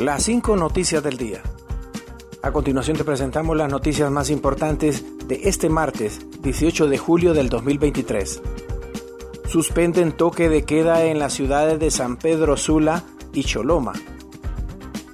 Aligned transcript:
Las 0.00 0.22
cinco 0.22 0.54
noticias 0.54 1.02
del 1.02 1.16
día. 1.16 1.42
A 2.40 2.52
continuación 2.52 2.96
te 2.96 3.02
presentamos 3.02 3.56
las 3.56 3.68
noticias 3.68 4.08
más 4.12 4.30
importantes 4.30 5.04
de 5.26 5.40
este 5.48 5.68
martes 5.68 6.20
18 6.40 6.86
de 6.86 6.98
julio 6.98 7.34
del 7.34 7.48
2023. 7.48 8.40
Suspenden 9.48 10.12
toque 10.12 10.48
de 10.48 10.62
queda 10.62 11.02
en 11.02 11.18
las 11.18 11.32
ciudades 11.32 11.80
de 11.80 11.90
San 11.90 12.16
Pedro 12.16 12.56
Sula 12.56 13.02
y 13.32 13.42
Choloma. 13.42 13.92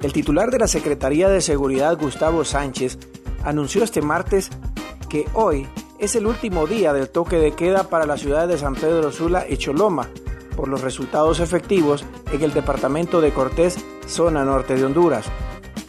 El 0.00 0.14
titular 0.14 0.50
de 0.50 0.60
la 0.60 0.66
Secretaría 0.66 1.28
de 1.28 1.42
Seguridad, 1.42 1.98
Gustavo 2.00 2.46
Sánchez, 2.46 2.98
anunció 3.44 3.84
este 3.84 4.00
martes 4.00 4.48
que 5.10 5.26
hoy 5.34 5.68
es 5.98 6.16
el 6.16 6.24
último 6.24 6.66
día 6.66 6.94
del 6.94 7.10
toque 7.10 7.36
de 7.36 7.52
queda 7.52 7.90
para 7.90 8.06
las 8.06 8.22
ciudades 8.22 8.48
de 8.48 8.56
San 8.56 8.74
Pedro 8.74 9.12
Sula 9.12 9.44
y 9.46 9.58
Choloma, 9.58 10.08
por 10.56 10.68
los 10.68 10.80
resultados 10.80 11.38
efectivos 11.38 12.06
en 12.32 12.42
el 12.42 12.54
departamento 12.54 13.20
de 13.20 13.30
Cortés, 13.34 13.76
zona 14.10 14.44
norte 14.44 14.74
de 14.74 14.84
Honduras. 14.84 15.24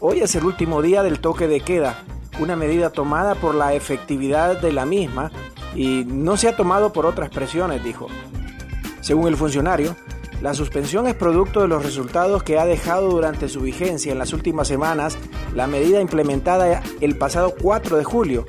Hoy 0.00 0.20
es 0.20 0.34
el 0.34 0.44
último 0.44 0.82
día 0.82 1.02
del 1.02 1.20
toque 1.20 1.46
de 1.46 1.60
queda, 1.60 2.02
una 2.40 2.56
medida 2.56 2.90
tomada 2.90 3.36
por 3.36 3.54
la 3.54 3.74
efectividad 3.74 4.60
de 4.60 4.72
la 4.72 4.84
misma 4.84 5.30
y 5.74 6.04
no 6.04 6.36
se 6.36 6.48
ha 6.48 6.56
tomado 6.56 6.92
por 6.92 7.06
otras 7.06 7.30
presiones, 7.30 7.82
dijo. 7.82 8.08
Según 9.00 9.28
el 9.28 9.36
funcionario, 9.36 9.96
la 10.42 10.54
suspensión 10.54 11.06
es 11.06 11.14
producto 11.14 11.60
de 11.60 11.68
los 11.68 11.84
resultados 11.84 12.42
que 12.42 12.58
ha 12.58 12.66
dejado 12.66 13.08
durante 13.10 13.48
su 13.48 13.60
vigencia 13.60 14.12
en 14.12 14.18
las 14.18 14.32
últimas 14.32 14.68
semanas 14.68 15.16
la 15.54 15.66
medida 15.66 16.00
implementada 16.00 16.82
el 17.00 17.16
pasado 17.16 17.54
4 17.60 17.96
de 17.96 18.04
julio, 18.04 18.46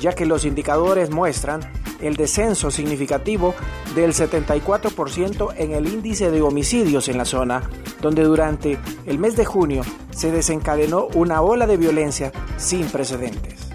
ya 0.00 0.12
que 0.12 0.26
los 0.26 0.44
indicadores 0.44 1.10
muestran 1.10 1.60
el 2.00 2.16
descenso 2.16 2.70
significativo 2.70 3.54
del 3.94 4.12
74% 4.12 5.54
en 5.56 5.72
el 5.72 5.86
índice 5.86 6.30
de 6.30 6.42
homicidios 6.42 7.08
en 7.08 7.18
la 7.18 7.24
zona, 7.24 7.62
donde 8.00 8.24
durante 8.24 8.78
el 9.06 9.18
mes 9.18 9.36
de 9.36 9.44
junio 9.44 9.82
se 10.10 10.32
desencadenó 10.32 11.08
una 11.14 11.42
ola 11.42 11.66
de 11.66 11.76
violencia 11.76 12.32
sin 12.56 12.86
precedentes. 12.86 13.70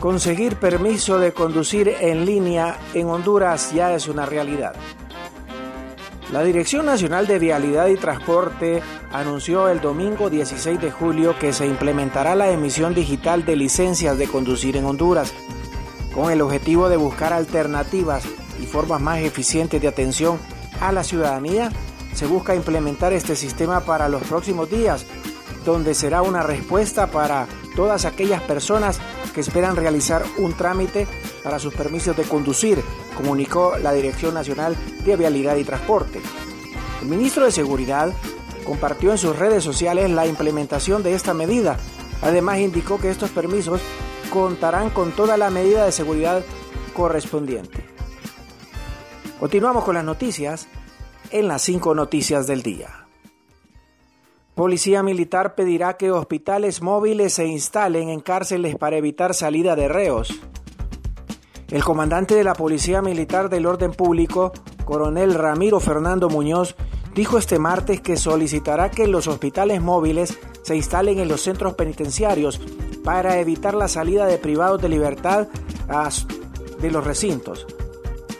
Conseguir 0.00 0.56
permiso 0.56 1.18
de 1.18 1.32
conducir 1.32 1.88
en 1.88 2.24
línea 2.24 2.78
en 2.94 3.08
Honduras 3.08 3.72
ya 3.72 3.92
es 3.94 4.06
una 4.06 4.26
realidad. 4.26 4.74
La 6.32 6.42
Dirección 6.42 6.84
Nacional 6.84 7.26
de 7.26 7.38
Vialidad 7.38 7.86
y 7.86 7.96
Transporte 7.96 8.82
anunció 9.12 9.68
el 9.68 9.80
domingo 9.80 10.28
16 10.28 10.78
de 10.78 10.90
julio 10.90 11.38
que 11.38 11.54
se 11.54 11.66
implementará 11.66 12.34
la 12.34 12.50
emisión 12.50 12.94
digital 12.94 13.46
de 13.46 13.56
licencias 13.56 14.18
de 14.18 14.28
conducir 14.28 14.76
en 14.76 14.84
Honduras, 14.84 15.32
con 16.14 16.30
el 16.30 16.42
objetivo 16.42 16.90
de 16.90 16.98
buscar 16.98 17.32
alternativas 17.32 18.24
y 18.62 18.66
formas 18.66 19.00
más 19.00 19.20
eficientes 19.20 19.80
de 19.80 19.88
atención 19.88 20.38
a 20.82 20.92
la 20.92 21.02
ciudadanía. 21.02 21.70
Se 22.12 22.26
busca 22.26 22.54
implementar 22.54 23.14
este 23.14 23.34
sistema 23.34 23.80
para 23.80 24.10
los 24.10 24.22
próximos 24.24 24.68
días, 24.68 25.06
donde 25.64 25.94
será 25.94 26.20
una 26.20 26.42
respuesta 26.42 27.06
para 27.06 27.46
todas 27.78 28.06
aquellas 28.06 28.42
personas 28.42 28.98
que 29.32 29.40
esperan 29.40 29.76
realizar 29.76 30.24
un 30.36 30.52
trámite 30.52 31.06
para 31.44 31.60
sus 31.60 31.72
permisos 31.72 32.16
de 32.16 32.24
conducir, 32.24 32.82
comunicó 33.16 33.78
la 33.80 33.92
Dirección 33.92 34.34
Nacional 34.34 34.74
de 35.04 35.14
Vialidad 35.14 35.54
y 35.54 35.62
Transporte. 35.62 36.20
El 37.00 37.06
ministro 37.06 37.44
de 37.44 37.52
Seguridad 37.52 38.12
compartió 38.64 39.12
en 39.12 39.18
sus 39.18 39.38
redes 39.38 39.62
sociales 39.62 40.10
la 40.10 40.26
implementación 40.26 41.04
de 41.04 41.14
esta 41.14 41.34
medida. 41.34 41.76
Además 42.20 42.58
indicó 42.58 42.98
que 42.98 43.10
estos 43.10 43.30
permisos 43.30 43.80
contarán 44.28 44.90
con 44.90 45.12
toda 45.12 45.36
la 45.36 45.48
medida 45.48 45.84
de 45.84 45.92
seguridad 45.92 46.42
correspondiente. 46.94 47.84
Continuamos 49.38 49.84
con 49.84 49.94
las 49.94 50.04
noticias 50.04 50.66
en 51.30 51.46
las 51.46 51.62
cinco 51.62 51.94
noticias 51.94 52.48
del 52.48 52.64
día. 52.64 53.07
Policía 54.58 55.04
Militar 55.04 55.54
pedirá 55.54 55.96
que 55.96 56.10
hospitales 56.10 56.82
móviles 56.82 57.32
se 57.32 57.46
instalen 57.46 58.08
en 58.08 58.18
cárceles 58.18 58.74
para 58.74 58.96
evitar 58.96 59.32
salida 59.32 59.76
de 59.76 59.86
reos. 59.86 60.34
El 61.68 61.84
comandante 61.84 62.34
de 62.34 62.42
la 62.42 62.54
Policía 62.54 63.00
Militar 63.00 63.50
del 63.50 63.66
Orden 63.66 63.92
Público, 63.92 64.52
coronel 64.84 65.34
Ramiro 65.34 65.78
Fernando 65.78 66.28
Muñoz, 66.28 66.74
dijo 67.14 67.38
este 67.38 67.60
martes 67.60 68.00
que 68.00 68.16
solicitará 68.16 68.90
que 68.90 69.06
los 69.06 69.28
hospitales 69.28 69.80
móviles 69.80 70.36
se 70.62 70.74
instalen 70.74 71.20
en 71.20 71.28
los 71.28 71.42
centros 71.42 71.74
penitenciarios 71.74 72.60
para 73.04 73.38
evitar 73.38 73.74
la 73.74 73.86
salida 73.86 74.26
de 74.26 74.38
privados 74.38 74.82
de 74.82 74.88
libertad 74.88 75.46
de 76.80 76.90
los 76.90 77.04
recintos. 77.04 77.64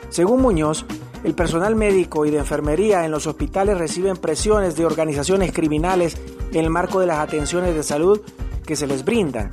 Según 0.08 0.42
Muñoz, 0.42 0.84
el 1.24 1.34
personal 1.34 1.74
médico 1.74 2.26
y 2.26 2.30
de 2.30 2.38
enfermería 2.38 3.04
en 3.04 3.10
los 3.10 3.26
hospitales 3.26 3.78
reciben 3.78 4.16
presiones 4.16 4.76
de 4.76 4.86
organizaciones 4.86 5.52
criminales 5.52 6.16
en 6.52 6.64
el 6.64 6.70
marco 6.70 7.00
de 7.00 7.06
las 7.06 7.18
atenciones 7.18 7.74
de 7.74 7.82
salud 7.82 8.20
que 8.64 8.76
se 8.76 8.86
les 8.86 9.04
brindan. 9.04 9.50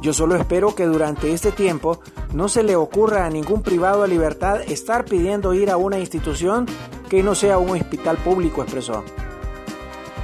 Yo 0.00 0.12
solo 0.12 0.36
espero 0.36 0.74
que 0.74 0.86
durante 0.86 1.32
este 1.32 1.52
tiempo 1.52 2.00
no 2.32 2.48
se 2.48 2.62
le 2.62 2.76
ocurra 2.76 3.26
a 3.26 3.30
ningún 3.30 3.62
privado 3.62 4.02
de 4.02 4.08
libertad 4.08 4.60
estar 4.68 5.04
pidiendo 5.04 5.54
ir 5.54 5.70
a 5.70 5.76
una 5.76 5.98
institución 5.98 6.66
que 7.08 7.22
no 7.22 7.34
sea 7.34 7.58
un 7.58 7.70
hospital 7.70 8.16
público, 8.18 8.62
expresó. 8.62 9.04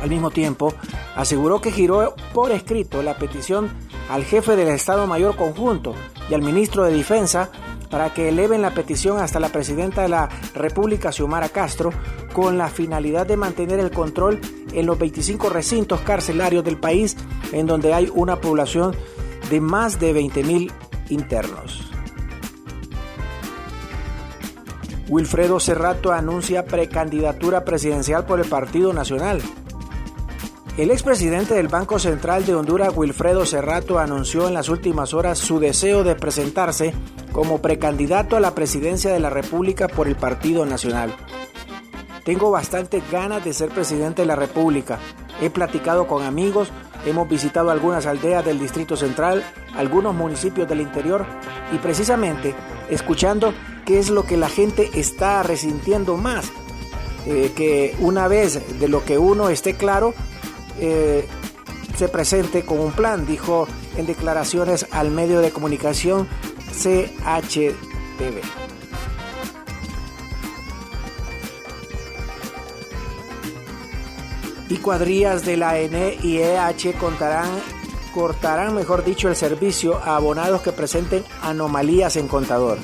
Al 0.03 0.11
mismo 0.11 0.31
tiempo, 0.31 0.75
aseguró 1.15 1.61
que 1.61 1.71
giró 1.71 2.15
por 2.35 2.51
escrito 2.51 3.03
la 3.03 3.17
petición 3.17 3.71
al 4.11 4.25
jefe 4.25 4.57
del 4.57 4.69
Estado 4.69 5.07
Mayor 5.07 5.37
Conjunto 5.37 5.95
y 6.29 6.35
al 6.35 6.43
ministro 6.43 6.85
de 6.85 6.95
Defensa 6.95 7.51
para 7.93 8.15
que 8.15 8.31
eleven 8.31 8.63
la 8.63 8.73
petición 8.73 9.21
hasta 9.21 9.39
la 9.39 9.51
presidenta 9.51 10.01
de 10.01 10.09
la 10.09 10.31
República, 10.55 11.13
Xiomara 11.13 11.51
Castro, 11.51 11.91
con 12.33 12.57
la 12.57 12.69
finalidad 12.69 13.27
de 13.27 13.37
mantener 13.37 13.79
el 13.81 13.91
control 13.91 14.41
en 14.73 14.87
los 14.87 14.99
25 14.99 15.51
recintos 15.51 16.01
carcelarios 16.01 16.65
del 16.65 16.79
país, 16.79 17.19
en 17.53 17.67
donde 17.67 17.93
hay 17.93 18.11
una 18.15 18.41
población 18.41 18.97
de 19.51 19.61
más 19.61 20.01
de 20.01 20.15
20.000 20.15 20.73
internos. 21.11 21.93
Wilfredo 25.09 25.61
Cerrato 25.61 26.13
anuncia 26.13 26.65
precandidatura 26.65 27.63
presidencial 27.63 28.25
por 28.25 28.41
el 28.41 28.47
Partido 28.47 28.95
Nacional. 28.95 29.43
El 30.79 30.91
expresidente 30.91 31.53
del 31.53 31.69
Banco 31.69 31.99
Central 31.99 32.47
de 32.47 32.55
Honduras, 32.55 32.95
Wilfredo 32.97 33.45
Cerrato, 33.45 33.99
anunció 33.99 34.49
en 34.49 34.55
las 34.55 34.71
últimas 34.71 35.13
horas 35.13 35.39
su 35.39 35.59
deseo 35.59 36.03
de 36.03 36.15
presentarse 36.15 36.95
como 37.31 37.61
precandidato 37.61 38.37
a 38.37 38.41
la 38.41 38.55
presidencia 38.55 39.13
de 39.13 39.21
la 39.21 39.29
República 39.29 39.87
por 39.87 40.09
el 40.09 40.17
Partido 40.17 40.65
Nacional. 40.65 41.15
Tengo 42.25 42.51
bastante 42.51 43.03
ganas 43.13 43.45
de 43.45 43.53
ser 43.53 43.69
presidente 43.69 44.23
de 44.23 44.27
la 44.27 44.35
República. 44.35 44.99
He 45.43 45.51
platicado 45.51 46.07
con 46.07 46.23
amigos, 46.23 46.71
hemos 47.05 47.29
visitado 47.29 47.71
algunas 47.71 48.07
aldeas 48.07 48.43
del 48.43 48.59
Distrito 48.59 48.97
Central, 48.97 49.45
algunos 49.77 50.15
municipios 50.15 50.67
del 50.67 50.81
interior 50.81 51.27
y 51.75 51.79
precisamente 51.79 52.55
escuchando 52.89 53.53
qué 53.85 53.99
es 53.99 54.09
lo 54.09 54.25
que 54.25 54.39
la 54.39 54.49
gente 54.49 54.89
está 54.95 55.43
resintiendo 55.43 56.17
más. 56.17 56.51
Eh, 57.27 57.53
que 57.55 57.95
una 58.01 58.27
vez 58.27 58.81
de 58.81 58.89
lo 58.89 59.05
que 59.05 59.17
uno 59.17 59.49
esté 59.49 59.75
claro, 59.75 60.13
eh, 60.83 61.25
se 61.97 62.09
presente 62.09 62.65
con 62.65 62.81
un 62.81 62.91
plan, 62.91 63.25
dijo 63.25 63.69
en 63.97 64.07
declaraciones 64.07 64.87
al 64.91 65.13
medio 65.13 65.41
de 65.41 65.53
comunicación 65.53 66.29
CHTV. 66.73 68.43
Y 74.69 74.77
cuadrillas 74.79 75.45
de 75.45 75.57
la 75.57 75.79
N 75.79 76.19
y 76.23 76.39
EH 76.39 76.95
contarán, 76.99 77.51
cortarán, 78.13 78.75
mejor 78.75 79.05
dicho, 79.05 79.29
el 79.29 79.37
servicio 79.37 79.99
a 79.99 80.17
abonados 80.17 80.63
que 80.63 80.73
presenten 80.73 81.25
anomalías 81.43 82.17
en 82.17 82.27
contador. 82.27 82.79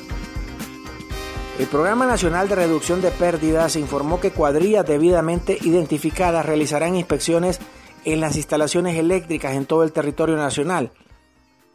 El 1.57 1.65
Programa 1.65 2.05
Nacional 2.05 2.47
de 2.47 2.55
Reducción 2.55 3.01
de 3.01 3.11
Pérdidas 3.11 3.75
informó 3.75 4.21
que 4.21 4.31
cuadrillas 4.31 4.85
debidamente 4.85 5.57
identificadas 5.61 6.45
realizarán 6.45 6.95
inspecciones 6.95 7.59
en 8.13 8.21
las 8.21 8.35
instalaciones 8.35 8.97
eléctricas 8.97 9.55
en 9.55 9.65
todo 9.65 9.83
el 9.83 9.91
territorio 9.91 10.35
nacional. 10.35 10.91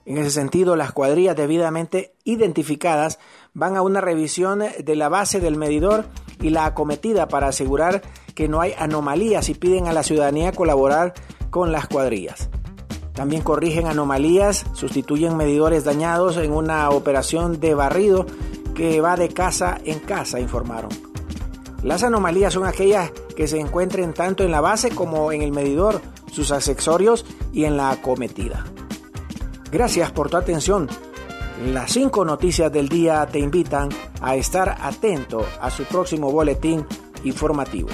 En 0.06 0.18
ese 0.18 0.30
sentido, 0.30 0.76
las 0.76 0.92
cuadrillas 0.92 1.36
debidamente 1.36 2.14
identificadas 2.24 3.18
van 3.54 3.76
a 3.76 3.82
una 3.82 4.00
revisión 4.00 4.62
de 4.78 4.96
la 4.96 5.08
base 5.08 5.40
del 5.40 5.56
medidor 5.56 6.04
y 6.40 6.50
la 6.50 6.66
acometida 6.66 7.26
para 7.28 7.48
asegurar 7.48 8.02
que 8.34 8.48
no 8.48 8.60
hay 8.60 8.74
anomalías 8.78 9.48
y 9.48 9.54
piden 9.54 9.86
a 9.86 9.92
la 9.92 10.02
ciudadanía 10.02 10.52
colaborar 10.52 11.14
con 11.50 11.72
las 11.72 11.86
cuadrillas. 11.86 12.50
También 13.14 13.42
corrigen 13.42 13.86
anomalías, 13.86 14.66
sustituyen 14.74 15.36
medidores 15.36 15.84
dañados 15.84 16.36
en 16.36 16.52
una 16.52 16.90
operación 16.90 17.60
de 17.60 17.74
barrido 17.74 18.26
que 18.74 19.00
va 19.00 19.16
de 19.16 19.28
casa 19.28 19.78
en 19.84 20.00
casa, 20.00 20.40
informaron. 20.40 20.90
Las 21.82 22.02
anomalías 22.02 22.52
son 22.52 22.66
aquellas 22.66 23.12
que 23.36 23.46
se 23.46 23.60
encuentren 23.60 24.14
tanto 24.14 24.42
en 24.42 24.50
la 24.50 24.60
base 24.60 24.90
como 24.90 25.30
en 25.32 25.42
el 25.42 25.52
medidor, 25.52 26.00
sus 26.34 26.50
accesorios 26.50 27.24
y 27.52 27.64
en 27.64 27.76
la 27.76 27.90
acometida. 27.90 28.64
Gracias 29.70 30.10
por 30.12 30.28
tu 30.28 30.36
atención. 30.36 30.88
Las 31.72 31.92
cinco 31.92 32.24
noticias 32.24 32.72
del 32.72 32.88
día 32.88 33.26
te 33.30 33.38
invitan 33.38 33.88
a 34.20 34.34
estar 34.34 34.76
atento 34.80 35.46
a 35.60 35.70
su 35.70 35.84
próximo 35.84 36.30
boletín 36.30 36.84
informativo. 37.22 37.88